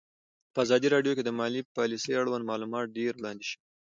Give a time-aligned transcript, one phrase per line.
[0.53, 3.57] په ازادي راډیو کې د مالي پالیسي اړوند معلومات ډېر وړاندې شوي.